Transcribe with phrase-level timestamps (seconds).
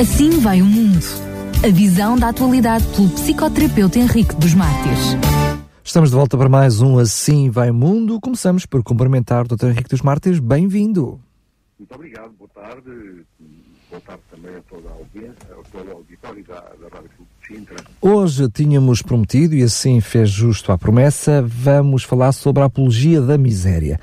[0.00, 1.04] Assim vai o mundo.
[1.64, 5.16] A visão da atualidade pelo psicoterapeuta Henrique dos Mártires.
[5.82, 8.20] Estamos de volta para mais um Assim Vai o Mundo.
[8.20, 9.70] Começamos por cumprimentar o Dr.
[9.70, 10.38] Henrique dos Mártires.
[10.38, 11.18] Bem-vindo.
[11.76, 13.24] Muito obrigado, boa tarde.
[13.90, 17.30] Boa tarde também a toda a audiência, a todo o auditório da, da Rádio Clube
[17.40, 17.76] de Sintra.
[18.00, 23.36] Hoje tínhamos prometido, e assim fez justo à promessa, vamos falar sobre a apologia da
[23.36, 23.98] miséria.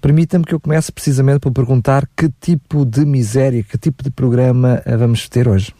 [0.00, 4.80] Permita-me que eu comece precisamente por perguntar que tipo de miséria, que tipo de programa
[4.86, 5.74] eh, vamos ter hoje.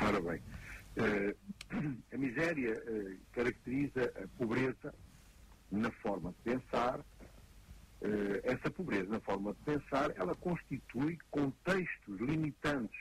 [0.00, 0.40] Ora bem,
[0.96, 1.34] eh,
[2.12, 4.94] a miséria eh, caracteriza a pobreza
[5.70, 7.00] na forma de pensar.
[8.42, 12.98] Essa pobreza na forma de pensar, ela constitui contextos limitantes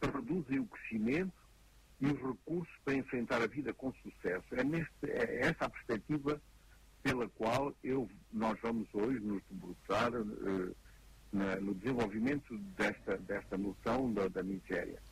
[0.00, 1.32] que reduzem o crescimento
[2.00, 4.44] e os recursos para enfrentar a vida com sucesso.
[4.52, 6.40] É, neste, é essa a perspectiva
[7.02, 10.72] pela qual eu, nós vamos hoje nos debruçar eh,
[11.32, 15.02] na- no desenvolvimento desta, desta noção da, da miséria.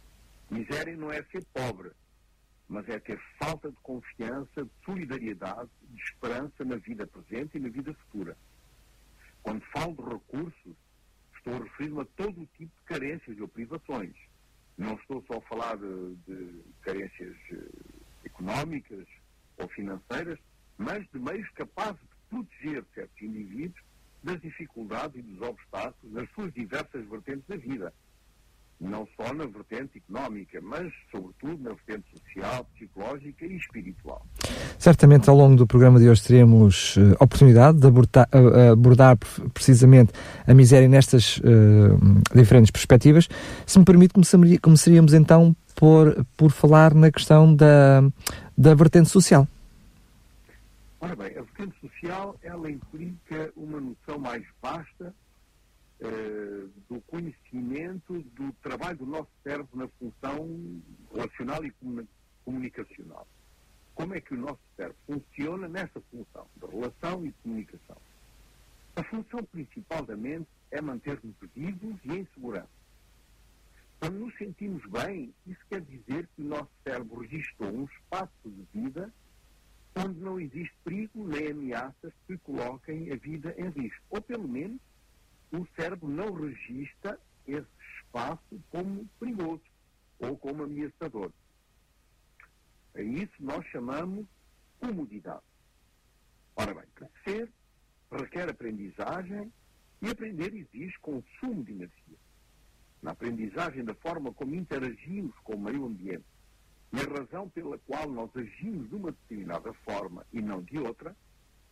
[0.49, 1.91] Miséria não é ser pobre,
[2.69, 7.69] mas é ter falta de confiança, de solidariedade, de esperança na vida presente e na
[7.69, 8.37] vida futura.
[9.43, 10.77] Quando falo de recursos,
[11.35, 14.13] estou a referir-me a todo o tipo de carências ou privações.
[14.77, 17.57] Não estou só a falar de, de carências eh,
[18.27, 19.07] económicas
[19.57, 20.39] ou financeiras,
[20.77, 23.81] mas de meios capazes de proteger certos indivíduos
[24.23, 27.93] das dificuldades e dos obstáculos nas suas diversas vertentes da vida.
[28.81, 34.25] Não só na vertente económica, mas, sobretudo, na vertente social, psicológica e espiritual.
[34.79, 39.51] Certamente ao longo do programa de hoje teremos eh, oportunidade de abordar, eh, abordar pre-
[39.51, 40.13] precisamente
[40.47, 43.29] a miséria nestas eh, diferentes perspectivas.
[43.67, 44.15] Se me permite,
[44.63, 48.03] começaríamos então por, por falar na questão da,
[48.57, 49.47] da vertente social.
[51.01, 55.15] Ora bem, a vertente social, ela implica uma noção mais vasta
[55.99, 62.09] eh, do conhecimento do trabalho do nosso cérebro na função relacional e comuni-
[62.45, 63.27] comunicacional.
[63.95, 67.97] Como é que o nosso cérebro funciona nessa função de relação e comunicação?
[68.97, 72.69] A função principal da mente é manter-nos vivos e em segurança.
[73.99, 78.67] Quando nos sentimos bem, isso quer dizer que o nosso cérebro registrou um espaço de
[78.73, 79.13] vida
[79.97, 84.03] onde não existe perigo nem ameaças que coloquem a vida em risco.
[84.11, 84.81] Ou, pelo menos,
[85.53, 87.67] o cérebro não registra esse
[87.99, 89.63] espaço como perigoso
[90.19, 91.33] ou como ameaçador.
[92.95, 94.27] A isso nós chamamos
[94.79, 95.43] comodidade.
[96.57, 97.51] Ora bem, crescer
[98.11, 99.53] requer aprendizagem
[100.03, 102.19] e aprender exige consumo de energia.
[103.03, 106.25] Na aprendizagem da forma como interagimos com o meio ambiente
[106.93, 111.15] e a razão pela qual nós agimos de uma determinada forma e não de outra,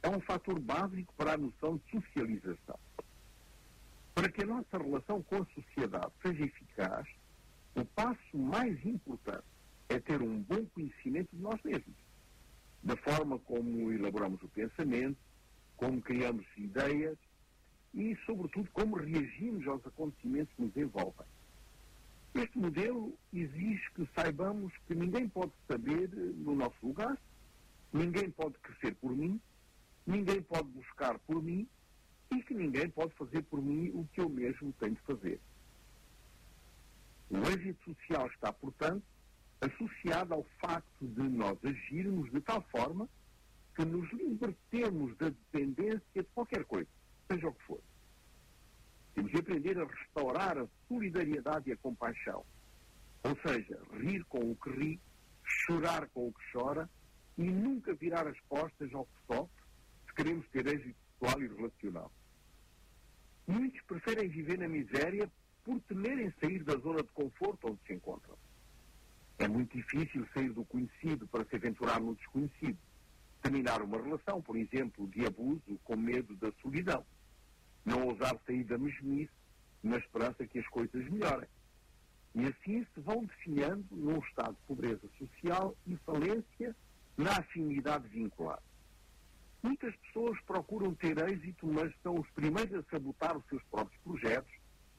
[0.03, 2.79] é um fator básico para a noção de socialização.
[4.15, 7.09] Para que a nossa relação com a sociedade seja eficaz,
[7.75, 9.45] o passo mais importante
[9.89, 11.97] é ter um bom conhecimento de nós mesmos,
[12.83, 15.19] da forma como elaboramos o pensamento,
[15.77, 17.17] como criamos ideias
[17.95, 21.27] e, sobretudo, como reagimos aos acontecimentos que nos envolvem.
[22.35, 27.19] Este modelo exige que saibamos que ninguém pode saber eh, no nosso lugar,
[27.93, 29.41] ninguém pode crescer por mim,
[30.07, 31.67] ninguém pode buscar por mim
[32.31, 35.41] e que ninguém pode fazer por mim o que eu mesmo tenho de fazer.
[37.31, 39.03] O êxito social está, portanto,
[39.61, 43.09] associado ao facto de nós agirmos de tal forma
[43.75, 46.89] que nos libertemos da dependência de qualquer coisa,
[47.31, 47.81] seja o que for.
[49.19, 52.47] Temos de aprender a restaurar a solidariedade e a compaixão.
[53.25, 55.01] Ou seja, rir com o que ri,
[55.43, 56.89] chorar com o que chora
[57.37, 59.65] e nunca virar as costas ao que sofre
[60.07, 62.13] se queremos ter êxito pessoal e relacional.
[63.45, 65.29] Muitos preferem viver na miséria
[65.65, 68.39] por temerem sair da zona de conforto onde se encontram.
[69.37, 72.79] É muito difícil sair do conhecido para se aventurar no desconhecido.
[73.43, 77.05] Terminar uma relação, por exemplo, de abuso com medo da solidão.
[77.89, 79.33] Não ousar sair da mesmice
[79.83, 81.49] na esperança que as coisas melhorem.
[82.35, 86.77] E assim se vão definhando num estado de pobreza social e falência
[87.17, 88.63] na afinidade vincular.
[89.63, 94.53] Muitas pessoas procuram ter êxito, mas são os primeiros a sabotar os seus próprios projetos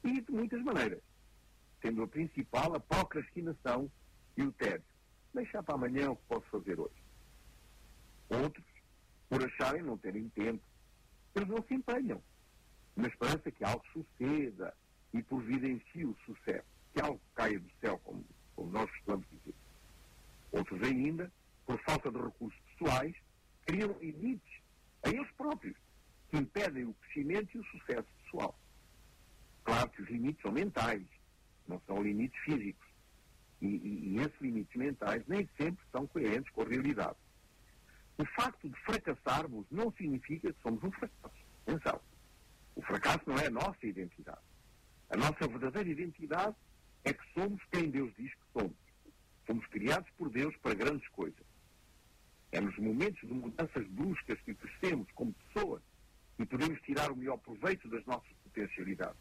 [0.04, 1.04] e de muitas maneiras.
[1.84, 3.90] Sendo a principal a procrastinação
[4.36, 4.84] e o tédio.
[5.32, 7.04] Deixar para amanhã o que posso fazer hoje.
[8.30, 8.66] Outros,
[9.30, 10.64] por acharem não terem tempo,
[11.36, 12.20] eles não se empenham
[13.00, 14.76] na esperança que algo suceda
[15.14, 18.26] e providencie o sucesso, que algo caia do céu, como,
[18.56, 19.56] como nós costumamos dizer.
[20.52, 21.32] Outros ainda,
[21.66, 23.16] por falta de recursos pessoais,
[23.66, 24.62] criam limites
[25.04, 25.78] a eles próprios,
[26.30, 28.60] que impedem o crescimento e o sucesso pessoal.
[29.64, 31.06] Claro que os limites são mentais,
[31.68, 32.88] não são limites físicos.
[33.62, 37.18] E, e, e esses limites mentais nem sempre são coerentes com a realidade.
[38.18, 41.36] O facto de fracassarmos não significa que somos um fracasso.
[41.66, 42.02] Atenção.
[42.80, 44.40] O fracasso não é a nossa identidade.
[45.10, 46.56] A nossa verdadeira identidade
[47.04, 48.78] é que somos quem Deus diz que somos.
[49.46, 51.46] Fomos criados por Deus para grandes coisas.
[52.54, 55.82] É nos momentos de mudanças bruscas que crescemos como pessoas
[56.40, 59.20] e podemos tirar o melhor proveito das nossas potencialidades.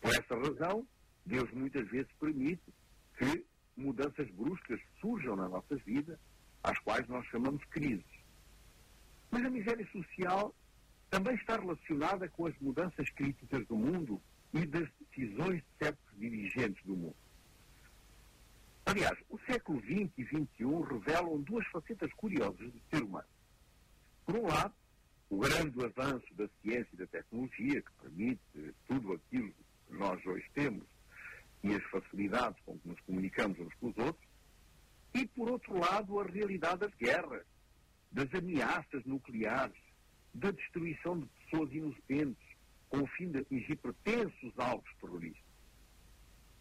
[0.00, 0.86] Por essa razão,
[1.24, 2.72] Deus muitas vezes permite
[3.18, 3.44] que
[3.76, 6.20] mudanças bruscas surjam na nossa vida,
[6.62, 8.06] às quais nós chamamos crises.
[9.32, 10.54] Mas a miséria social
[11.16, 14.20] também está relacionada com as mudanças críticas do mundo
[14.52, 17.16] e das decisões de certos dirigentes do mundo.
[18.84, 23.26] Aliás, o século XX e XXI revelam duas facetas curiosas do ser humano.
[24.26, 24.74] Por um lado,
[25.30, 29.54] o grande avanço da ciência e da tecnologia, que permite tudo aquilo
[29.88, 30.84] que nós hoje temos
[31.62, 34.28] e as facilidades com que nos comunicamos uns com os outros,
[35.14, 37.46] e, por outro lado, a realidade das guerras,
[38.12, 39.85] das ameaças nucleares,
[40.36, 42.56] da destruição de pessoas inocentes,
[42.88, 45.42] com o fim de atingir pretensos alvos terroristas.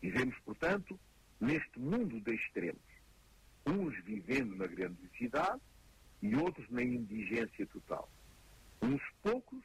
[0.02, 1.00] Vivemos, portanto,
[1.40, 2.82] neste mundo de extremos.
[3.68, 5.62] Uns vivendo na grandiosidade
[6.22, 8.10] e outros na indigência total.
[8.82, 9.64] Uns poucos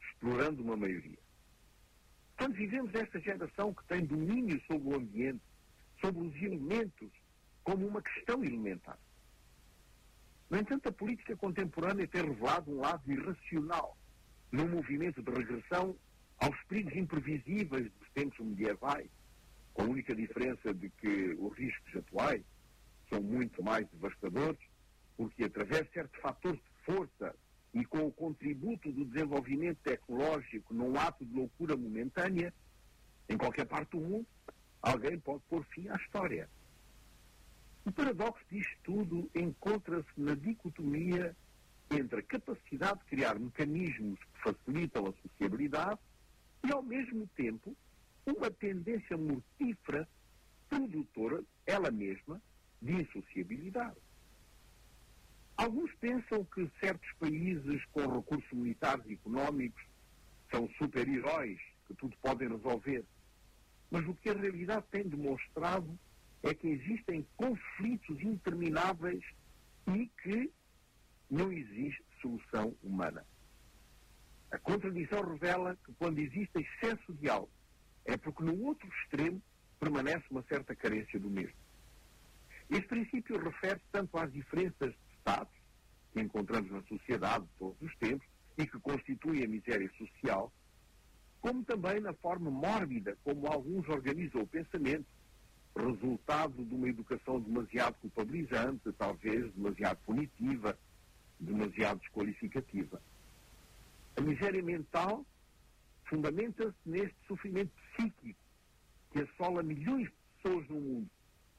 [0.00, 1.18] explorando uma maioria.
[2.36, 5.42] Portanto, vivemos esta geração que tem domínio sobre o ambiente,
[6.00, 7.10] sobre os elementos,
[7.62, 8.98] como uma questão elementar.
[10.50, 13.96] No entanto, a política contemporânea tem revelado um lado irracional
[14.52, 15.96] num movimento de regressão
[16.38, 19.08] aos perigos imprevisíveis dos tempos medievais,
[19.72, 22.42] com a única diferença de que os riscos atuais
[23.10, 24.60] são muito mais devastadores,
[25.16, 27.34] porque através de certos fatores de força
[27.72, 32.54] e com o contributo do desenvolvimento tecnológico num ato de loucura momentânea,
[33.28, 34.26] em qualquer parte do mundo,
[34.80, 36.48] alguém pode pôr fim à história.
[37.84, 41.36] O paradoxo disto tudo encontra-se na dicotomia
[41.90, 46.00] entre a capacidade de criar mecanismos que facilitam a sociabilidade
[46.66, 47.76] e, ao mesmo tempo,
[48.24, 50.08] uma tendência mortífera
[50.68, 52.40] produtora, ela mesma,
[52.80, 53.96] de insociabilidade.
[55.56, 59.84] Alguns pensam que certos países com recursos militares e económicos
[60.50, 63.04] são super-heróis que tudo podem resolver.
[63.90, 65.98] Mas o que a realidade tem demonstrado
[66.44, 69.24] é que existem conflitos intermináveis
[69.88, 70.52] e que
[71.30, 73.24] não existe solução humana.
[74.50, 77.50] A contradição revela que quando existe excesso de algo,
[78.04, 79.42] é porque no outro extremo
[79.80, 81.56] permanece uma certa carência do mesmo.
[82.68, 85.54] Este princípio refere-se tanto às diferenças de Estados
[86.12, 90.52] que encontramos na sociedade de todos os tempos e que constituem a miséria social,
[91.40, 95.06] como também na forma mórbida como alguns organizam o pensamento,
[95.76, 100.78] resultado de uma educação demasiado culpabilizante, talvez demasiado punitiva,
[101.40, 103.02] demasiado desqualificativa.
[104.16, 105.26] A miséria mental
[106.08, 108.38] fundamenta-se neste sofrimento psíquico
[109.10, 111.10] que assola milhões de pessoas no mundo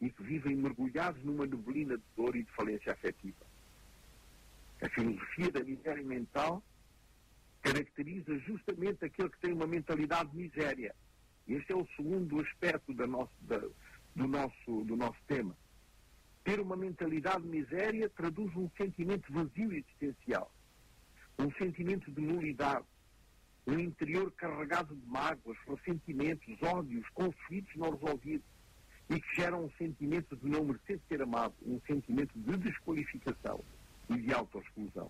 [0.01, 3.45] e que vivem mergulhados numa neblina de dor e de falência afetiva.
[4.81, 6.61] A filosofia da miséria mental
[7.61, 10.94] caracteriza justamente aquele que tem uma mentalidade de miséria.
[11.47, 13.61] Este é o segundo aspecto da nosso, da,
[14.15, 15.56] do, nosso, do nosso tema.
[16.44, 20.51] Ter uma mentalidade de miséria traduz um sentimento vazio existencial,
[21.40, 22.85] um sentimento de nulidade,
[23.68, 28.45] um interior carregado de mágoas, ressentimentos, ódios, conflitos não resolvidos
[29.09, 33.59] e que geram um sentimento de não merecer ser amado, um sentimento de desqualificação
[34.09, 35.09] e de autoexclusão.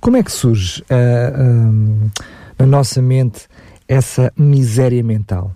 [0.00, 2.10] Como é que surge uh, uh,
[2.58, 3.48] na nossa mente
[3.88, 5.54] essa miséria mental?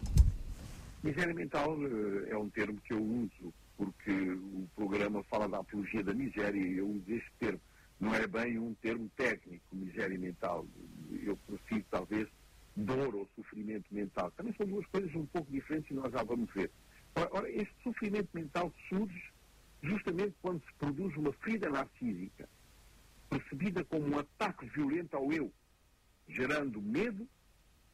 [1.03, 6.03] Miséria mental uh, é um termo que eu uso porque o programa fala da apologia
[6.03, 7.61] da miséria e eu uso este termo
[8.01, 10.67] não é bem um termo técnico, miséria mental.
[11.23, 12.29] Eu prefiro, talvez,
[12.77, 14.31] dor ou sofrimento mental.
[14.33, 16.71] Também são duas coisas um pouco diferentes e nós já vamos ver.
[17.15, 19.33] Ora, ora, este sofrimento mental surge
[19.83, 22.49] justamente quando se produz uma ferida narcísica,
[23.29, 25.53] percebida como um ataque violento ao eu,
[26.29, 27.29] gerando medo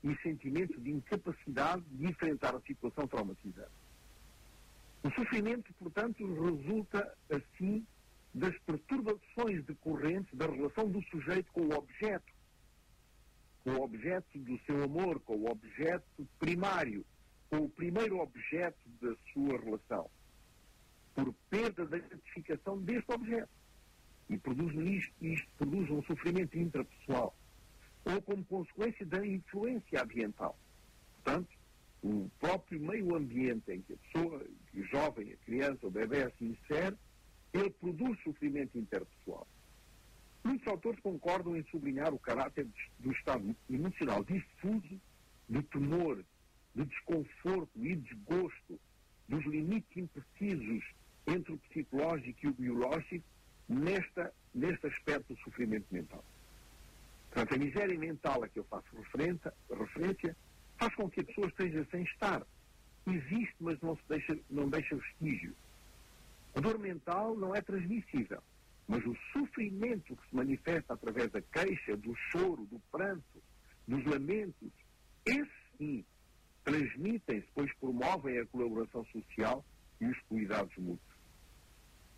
[0.04, 3.72] e sentimento de incapacidade de enfrentar a situação traumatizante.
[5.02, 7.86] O sofrimento, portanto, resulta, assim,
[8.34, 12.32] das perturbações decorrentes da relação do sujeito com o objeto,
[13.62, 17.04] com o objeto do seu amor, com o objeto primário,
[17.48, 20.10] com o primeiro objeto da sua relação,
[21.14, 23.48] por perda da identificação deste objeto.
[24.28, 27.34] E produz isto, isto produz um sofrimento intrapessoal,
[28.04, 30.58] ou como consequência da influência ambiental.
[31.14, 31.48] Portanto,
[32.02, 34.44] o próprio meio ambiente em que a pessoa,
[34.74, 36.96] o jovem, a criança, o bebê se insere,
[37.52, 39.46] ele produz sofrimento interpessoal.
[40.42, 42.68] Muitos autores concordam em sublinhar o caráter
[42.98, 45.00] do estado emocional difuso,
[45.48, 46.22] do temor,
[46.74, 48.78] do desconforto e desgosto,
[49.26, 50.84] dos limites imprecisos
[51.26, 53.24] entre o psicológico e o biológico
[53.66, 56.22] nesta, neste aspecto do sofrimento mental.
[57.34, 60.36] Portanto, a miséria mental a que eu faço referência
[60.78, 62.46] faz com que a pessoa esteja sem estar.
[63.08, 65.52] Existe, mas não, se deixa, não deixa vestígio.
[66.54, 68.40] A dor mental não é transmissível,
[68.86, 73.42] mas o sofrimento que se manifesta através da queixa, do choro, do pranto,
[73.88, 74.70] dos lamentos,
[75.26, 76.04] esse sim
[76.62, 79.64] transmitem-se, pois promovem a colaboração social
[80.00, 81.18] e os cuidados mútuos.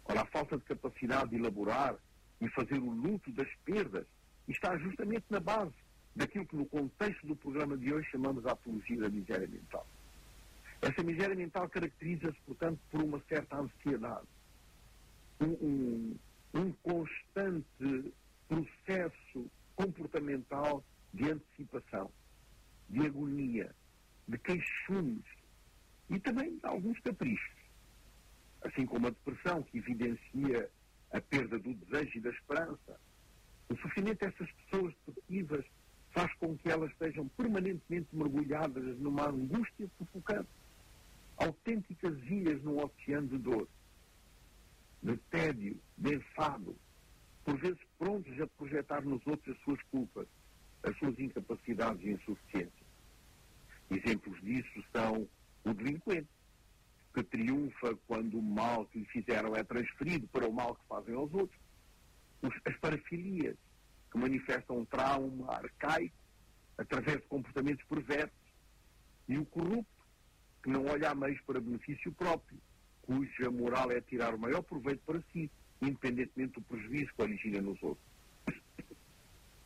[0.04, 1.96] Ora, a falta de capacidade de elaborar
[2.38, 4.06] e fazer o luto das perdas
[4.48, 5.74] está justamente na base
[6.14, 9.86] daquilo que no contexto do programa de hoje chamamos a apologia da miséria mental.
[10.80, 14.26] Essa miséria mental caracteriza-se, portanto, por uma certa ansiedade,
[15.40, 16.18] um, um,
[16.54, 18.12] um constante
[18.48, 22.10] processo comportamental de antecipação,
[22.88, 23.74] de agonia,
[24.28, 25.24] de queixumes
[26.08, 27.56] e também de alguns caprichos.
[28.62, 30.70] Assim como a depressão, que evidencia
[31.12, 33.00] a perda do desejo e da esperança.
[33.68, 35.64] O sofrimento dessas pessoas depressivas
[36.12, 40.48] faz com que elas estejam permanentemente mergulhadas numa angústia sufocante,
[41.36, 43.68] autênticas ilhas num oceano de dor,
[45.02, 46.76] de tédio, de enfado,
[47.44, 50.26] por vezes prontos a projetar nos outros as suas culpas,
[50.82, 52.86] as suas incapacidades e insuficiências.
[53.90, 55.28] Exemplos disso são
[55.64, 56.28] o delinquente,
[57.14, 61.14] que triunfa quando o mal que lhe fizeram é transferido para o mal que fazem
[61.14, 61.58] aos outros,
[62.64, 63.56] as parafilias,
[64.10, 66.14] que manifestam um trauma arcaico
[66.78, 68.36] através de comportamentos perversos,
[69.28, 70.06] e o corrupto,
[70.62, 72.58] que não olha a meios para benefício próprio,
[73.02, 75.50] cuja moral é tirar o maior proveito para si,
[75.80, 78.06] independentemente do prejuízo que origina nos outros.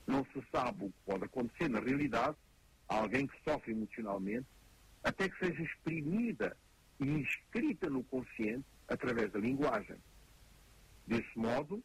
[0.06, 2.36] Não se sabe o que pode acontecer na realidade
[2.88, 4.46] a alguém que sofre emocionalmente,
[5.02, 6.56] até que seja exprimida
[6.98, 9.96] e inscrita no consciente através da linguagem.
[11.06, 11.82] Desse modo,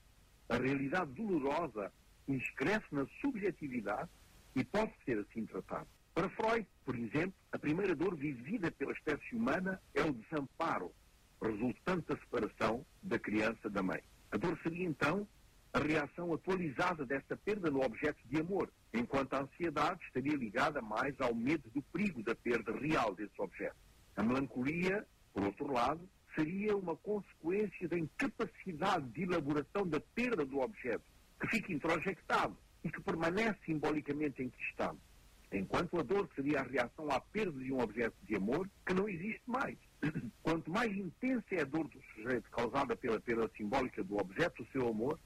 [0.49, 1.91] a realidade dolorosa
[2.27, 4.09] inscreve na subjetividade
[4.55, 5.87] e pode ser assim tratado.
[6.13, 10.93] Para Freud, por exemplo, a primeira dor vivida pela espécie humana é o desamparo,
[11.41, 14.01] resultante da separação da criança da mãe.
[14.31, 15.27] A dor seria, então,
[15.73, 21.19] a reação atualizada desta perda no objeto de amor, enquanto a ansiedade estaria ligada mais
[21.19, 23.75] ao medo do perigo da perda real desse objeto.
[24.15, 30.59] A melancolia, por outro lado, seria uma consequência da incapacidade de elaboração da perda do
[30.59, 31.05] objeto,
[31.39, 34.99] que fica introjectado e que permanece simbolicamente enquistado.
[35.51, 39.07] Enquanto a dor seria a reação à perda de um objeto de amor que não
[39.07, 39.77] existe mais.
[40.43, 44.71] Quanto mais intensa é a dor do sujeito causada pela perda simbólica do objeto do
[44.71, 45.19] seu amor,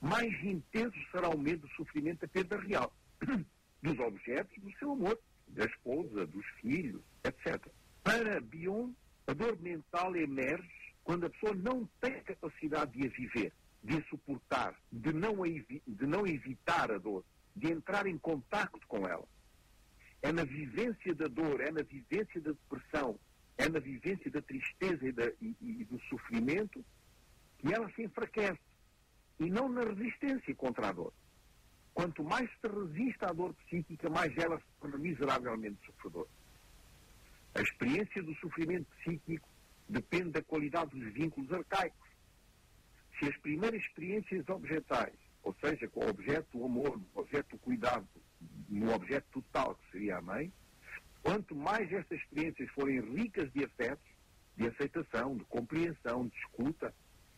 [0.00, 2.94] mais intenso será o medo do sofrimento da perda real
[3.82, 5.18] dos objetos do seu amor,
[5.48, 7.66] da esposa, dos filhos, etc.
[8.02, 8.92] Para Bion,
[9.26, 13.52] a dor mental emerge quando a pessoa não tem capacidade de a viver
[13.84, 17.22] de suportar, de não, de não evitar a dor,
[17.54, 19.28] de entrar em contato com ela.
[20.22, 23.20] É na vivência da dor, é na vivência da depressão,
[23.58, 26.82] é na vivência da tristeza e, da, e, e do sofrimento
[27.58, 28.58] que ela se enfraquece.
[29.38, 31.12] E não na resistência contra a dor.
[31.92, 36.28] Quanto mais se resiste à dor psíquica, mais ela se torna miseravelmente sofredora.
[37.54, 39.48] A experiência do sofrimento psíquico
[39.88, 42.04] depende da qualidade dos vínculos arcaicos
[43.18, 47.58] se as primeiras experiências objetais, ou seja, com o objeto do amor, o objeto do
[47.58, 48.06] cuidado,
[48.68, 50.52] no objeto total, que seria a mãe,
[51.22, 54.04] quanto mais estas experiências forem ricas de afetos,
[54.56, 56.94] de aceitação, de compreensão, de escuta,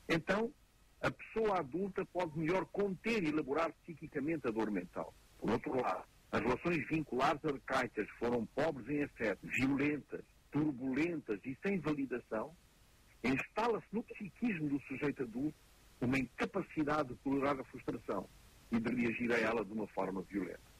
[0.08, 0.52] então
[1.00, 5.14] a pessoa adulta pode melhor conter e elaborar psiquicamente a dor mental.
[5.38, 6.04] Por outro lado,
[6.36, 12.54] as relações vinculares arcaicas foram pobres em afeto, violentas, turbulentas e sem validação,
[13.24, 15.56] instala-se no psiquismo do sujeito adulto
[15.98, 18.28] uma incapacidade de tolerar a frustração
[18.70, 20.75] e de reagir a ela de uma forma violenta.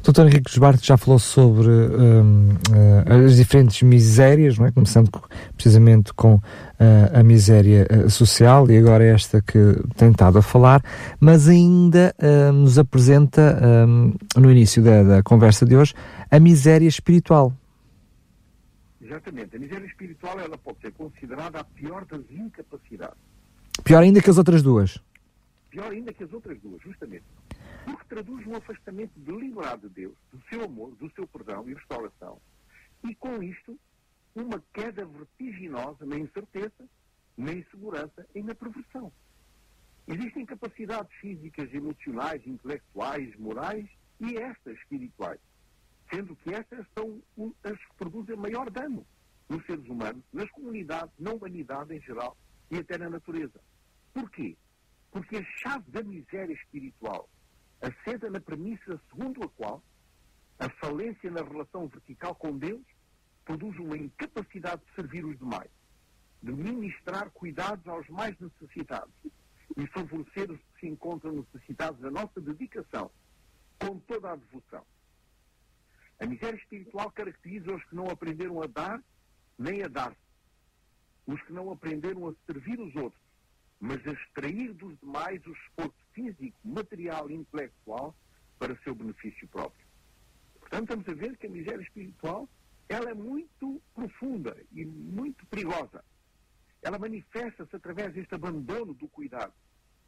[0.00, 0.26] O Dr.
[0.26, 2.54] Henrique Josbarte já falou sobre um, uh,
[3.06, 4.70] eh, as diferentes misérias, não é?
[4.70, 5.10] começando
[5.54, 6.40] precisamente com uh,
[7.14, 9.58] a miséria uh, social e agora esta que
[9.96, 10.82] tem estado a falar,
[11.18, 12.14] mas ainda
[12.52, 13.58] nos apresenta
[13.88, 15.94] um, no início da, da, conversa de hoje
[16.30, 17.52] a miséria espiritual.
[19.00, 19.56] Exatamente.
[19.56, 23.16] A miséria espiritual ela pode ser considerada a pior das incapacidades
[23.82, 24.98] Pior ainda que as outras duas.
[25.70, 27.24] Pior ainda que as outras duas, justamente.
[27.84, 32.40] Porque traduz um afastamento deliberado de Deus, do seu amor, do seu perdão e restauração,
[33.02, 33.78] E com isto,
[34.34, 36.88] uma queda vertiginosa na incerteza,
[37.36, 39.12] na insegurança e na perversão.
[40.06, 43.88] Existem capacidades físicas, emocionais, intelectuais, morais
[44.20, 45.40] e estas espirituais,
[46.10, 47.22] sendo que estas são
[47.62, 49.06] as que produzem maior dano
[49.48, 52.36] nos seres humanos, nas comunidades, na humanidade em geral
[52.70, 53.60] e até na natureza.
[54.12, 54.56] Porquê?
[55.10, 57.28] Porque a chave da miséria espiritual
[57.84, 59.82] assenta na premissa segundo a qual
[60.58, 62.82] a falência na relação vertical com Deus
[63.44, 65.70] produz uma incapacidade de servir os demais,
[66.42, 69.12] de ministrar cuidados aos mais necessitados
[69.76, 73.10] e favorecer os que se encontram necessitados da nossa dedicação,
[73.78, 74.84] com toda a devoção.
[76.20, 79.02] A miséria espiritual caracteriza os que não aprenderam a dar
[79.58, 80.16] nem a dar-se,
[81.26, 83.22] os que não aprenderam a servir os outros,
[83.80, 88.14] mas a extrair dos demais o esforço físico, material e intelectual
[88.58, 89.84] para seu benefício próprio.
[90.60, 92.48] Portanto, estamos a ver que a miséria espiritual
[92.88, 96.04] ela é muito profunda e muito perigosa.
[96.82, 99.52] Ela manifesta-se através deste abandono do cuidado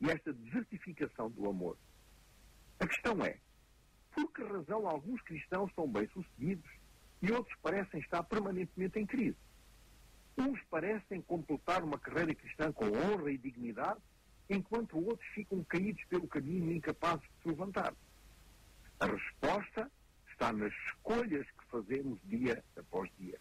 [0.00, 1.76] e esta desertificação do amor.
[2.78, 3.38] A questão é,
[4.14, 6.70] por que razão alguns cristãos são bem-sucedidos
[7.22, 9.36] e outros parecem estar permanentemente em crise?
[10.38, 14.00] Uns parecem completar uma carreira cristã com honra e dignidade,
[14.48, 17.94] enquanto outros ficam caídos pelo caminho incapazes de se levantar.
[19.00, 19.90] A resposta
[20.30, 23.38] está nas escolhas que fazemos dia após dia.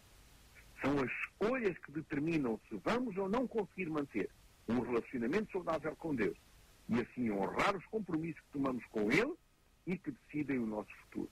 [0.81, 4.29] São as escolhas que determinam se vamos ou não conseguir manter
[4.67, 6.37] um relacionamento saudável com Deus
[6.89, 9.33] e assim honrar os compromissos que tomamos com Ele
[9.85, 11.29] e que decidem o nosso futuro.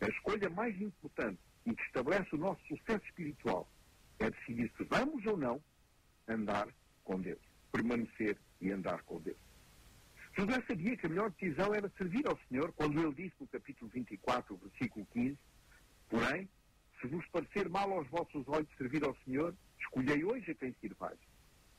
[0.00, 3.68] A escolha mais importante e que estabelece o nosso sucesso espiritual
[4.18, 5.62] é decidir se vamos ou não
[6.26, 6.68] andar
[7.04, 7.40] com Deus,
[7.72, 9.38] permanecer e andar com Deus.
[10.36, 13.90] José sabia que a melhor decisão era servir ao Senhor quando ele disse no capítulo
[13.92, 15.38] 24, versículo 15:
[16.08, 16.48] Porém,
[17.00, 21.18] se vos parecer mal aos vossos olhos servir ao Senhor, escolhei hoje a quem sirvais.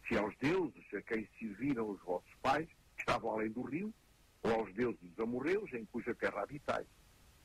[0.07, 3.93] Se aos deuses a quem serviram os vossos pais, que estavam além do rio,
[4.43, 6.85] ou aos deuses dos amorreus, em cuja terra habitais.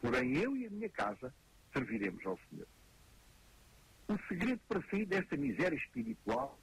[0.01, 1.33] Porém, eu e a minha casa
[1.73, 2.67] serviremos ao Senhor.
[4.09, 6.59] O segredo para sair desta miséria espiritual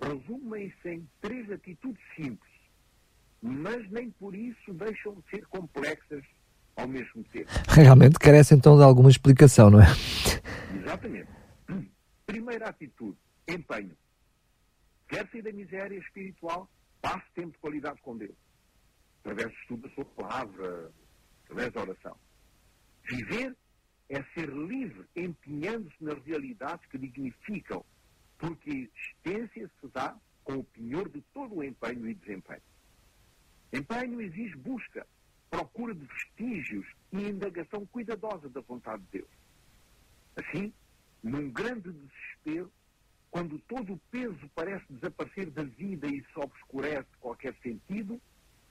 [0.00, 2.50] resume-se em três atitudes simples
[3.42, 6.24] mas nem por isso deixam de ser complexas
[6.76, 7.50] ao mesmo tempo.
[7.68, 9.86] Realmente carece então de alguma explicação, não é?
[10.74, 11.28] Exatamente.
[12.26, 13.16] Primeira atitude,
[13.48, 13.96] empenho.
[15.08, 18.36] Quer sair da miséria espiritual, passe tempo de qualidade com Deus.
[19.20, 20.92] Através do estudo da sua palavra,
[21.44, 22.16] através da oração.
[23.10, 23.56] Viver
[24.08, 27.84] é ser livre, empenhando-se nas realidades que dignificam,
[28.40, 28.90] porque
[29.26, 32.62] existência se dá com o penhor de todo o empenho e desempenho.
[33.70, 35.06] Empenho exige busca,
[35.50, 39.30] procura de vestígios e indagação cuidadosa da vontade de Deus.
[40.36, 40.72] Assim,
[41.22, 42.72] num grande desespero,
[43.30, 48.20] quando todo o peso parece desaparecer da vida e se obscurece qualquer sentido,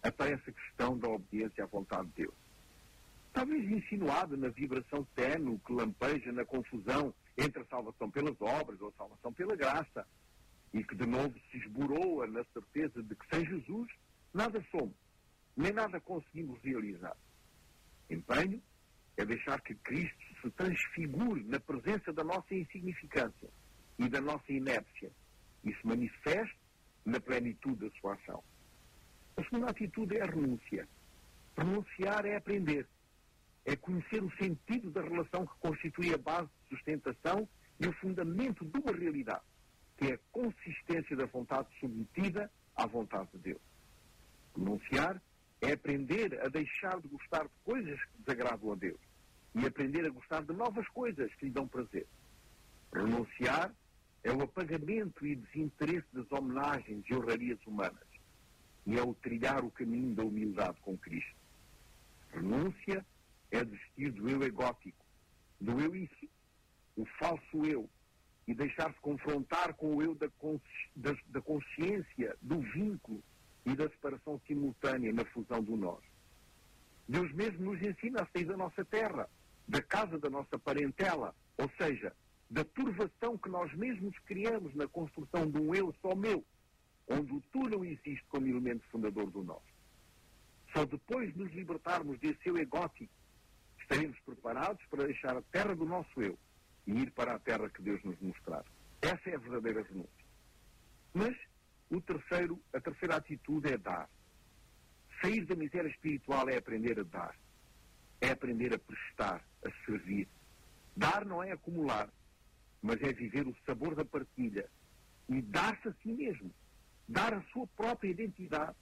[0.01, 2.48] aparece a questão da obediência à vontade de Deus.
[3.33, 8.89] Talvez insinuada na vibração tênue que lampeja na confusão entre a salvação pelas obras ou
[8.89, 10.05] a salvação pela graça,
[10.73, 13.91] e que de novo se esboroa na certeza de que sem Jesus
[14.33, 14.95] nada somos,
[15.55, 17.15] nem nada conseguimos realizar.
[18.09, 18.61] Empenho
[19.17, 23.49] é deixar que Cristo se transfigure na presença da nossa insignificância
[23.97, 25.11] e da nossa inépcia
[25.63, 26.57] e se manifeste
[27.05, 28.43] na plenitude da sua ação.
[29.35, 30.87] A segunda atitude é a renúncia.
[31.57, 32.87] Renunciar é aprender,
[33.69, 37.47] é conhecer o sentido da relação que constitui a base de sustentação
[37.79, 39.43] e o fundamento de uma realidade,
[39.95, 43.61] que é a consistência da vontade submetida à vontade de Deus.
[44.57, 45.21] Renunciar
[45.61, 48.99] é aprender a deixar de gostar de coisas que desagradam a Deus
[49.53, 52.07] e aprender a gostar de novas coisas que lhe dão prazer.
[52.91, 53.71] Renunciar
[54.23, 58.09] é o apagamento e desinteresse das homenagens e honrarias humanas
[58.87, 61.35] e é o trilhar o caminho da humildade com Cristo.
[62.31, 63.05] Renúncia
[63.51, 65.05] é desistir do eu egótico,
[65.59, 66.29] do eu isso,
[66.95, 67.89] o falso eu,
[68.47, 73.23] e deixar-se confrontar com o eu da, consci da, consciência, do vínculo
[73.65, 76.03] e da separação simultânea na fusão do nós.
[77.07, 79.29] Deus mesmo nos ensina a sair da nossa terra,
[79.67, 82.15] da casa da nossa parentela, ou seja,
[82.49, 86.43] da turvação que nós mesmos criamos na construção de um eu só meu,
[87.07, 89.63] onde o tu não existe como elemento fundador do nós.
[90.73, 93.13] Só depois de nos libertarmos desse eu egótico,
[93.89, 96.37] estaremos preparados para deixar a terra do nosso eu
[96.85, 98.63] e ir para a terra que Deus nos mostrar.
[99.01, 100.25] Essa é a verdadeira renúncia.
[101.11, 101.35] Mas
[101.89, 104.07] o terceiro, a terceira atitude é dar.
[105.21, 107.35] Sair da miséria espiritual é aprender a dar.
[108.21, 110.27] É aprender a prestar, a servir.
[110.95, 112.09] Dar não é acumular,
[112.81, 114.69] mas é viver o sabor da partilha
[115.27, 116.53] e dar-se a si mesmo,
[117.07, 118.75] dar a sua própria identidade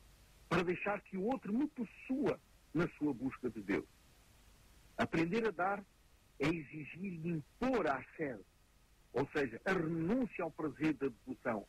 [0.50, 2.39] para deixar que o outro me possua
[2.74, 3.97] na sua busca de Deus.
[4.98, 5.86] Aprender a dar
[6.40, 8.44] é exigir e impor a sede,
[9.14, 11.68] ou seja, a renúncia ao prazer da devoção,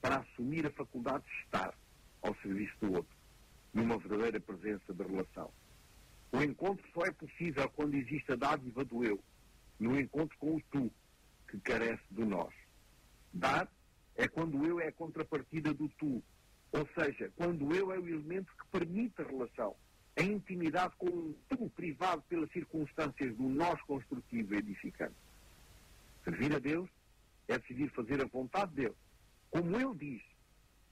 [0.00, 1.74] para assumir a faculdade de estar
[2.22, 3.16] ao serviço do outro,
[3.72, 5.52] numa verdadeira presença de relação.
[6.32, 9.22] O encontro só é possível quando existe a dádiva do eu,
[9.78, 10.90] no encontro com o tu,
[11.48, 12.52] que carece do nós.
[13.32, 13.70] Dar
[14.16, 16.22] é quando o eu é a contrapartida do tu,
[16.72, 19.76] ou seja, quando o eu é o elemento que permite a relação,
[20.16, 25.14] a intimidade com tu privado pelas circunstâncias do nós construtivo edificante.
[26.24, 26.88] Servir a Deus
[27.48, 28.94] é decidir fazer a vontade dele,
[29.50, 30.22] como ele diz,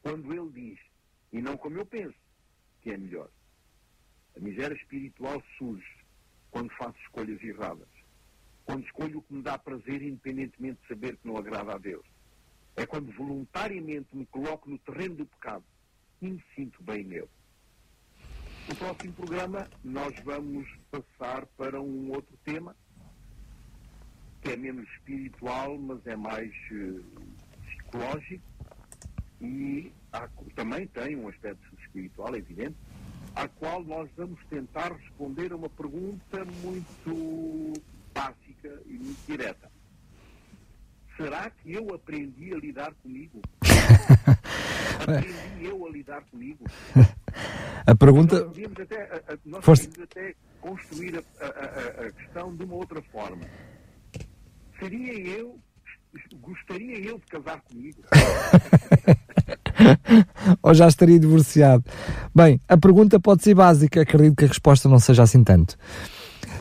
[0.02, 0.80] quando ele diz,
[1.32, 2.18] e não como eu penso,
[2.82, 3.30] que é melhor.
[4.36, 6.04] A miséria espiritual surge
[6.50, 7.88] quando faço escolhas erradas.
[8.64, 12.06] Quando escolho o que me dá prazer, independentemente de saber que não agrada a Deus.
[12.76, 15.64] É quando voluntariamente me coloco no terreno do pecado
[16.20, 17.28] e me sinto bem nele.
[18.66, 22.74] No próximo programa, nós vamos passar para um outro tema,
[24.40, 27.04] que é menos espiritual, mas é mais uh,
[27.66, 28.42] psicológico
[29.40, 32.76] e há, também tem um aspecto espiritual, é evidente,
[33.34, 37.74] à qual nós vamos tentar responder a uma pergunta muito
[38.14, 39.70] básica e muito direta.
[41.18, 43.42] Será que eu aprendi a lidar comigo?
[45.60, 46.64] Eu a lidar comigo?
[47.86, 48.36] A pergunta.
[48.36, 53.44] Nós podíamos até, nós podíamos até construir a, a, a, questão de uma outra forma.
[54.78, 55.58] Seria eu,
[56.40, 58.02] gostaria eu de casar comigo?
[60.62, 61.84] Ou já estaria divorciado?
[62.34, 65.76] Bem, a pergunta pode ser básica, acredito que a resposta não seja assim tanto.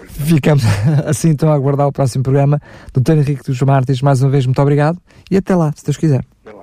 [0.08, 0.64] Ficamos
[1.08, 2.62] assim então a aguardar o próximo programa.
[2.94, 6.24] Doutor Henrique dos Martins, mais uma vez, muito obrigado e até lá, se Deus quiser.
[6.46, 6.62] Até lá,